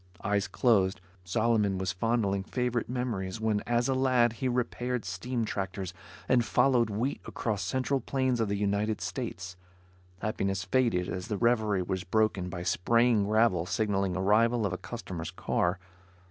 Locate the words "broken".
12.03-12.49